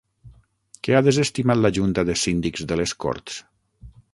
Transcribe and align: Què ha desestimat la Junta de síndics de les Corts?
Què 0.87 0.95
ha 0.95 1.01
desestimat 1.07 1.61
la 1.65 1.71
Junta 1.79 2.07
de 2.09 2.17
síndics 2.25 2.67
de 2.73 2.79
les 2.81 2.95
Corts? 3.07 3.41